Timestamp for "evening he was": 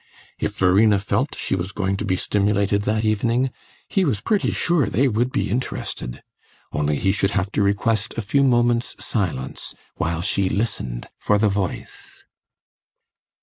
3.05-4.19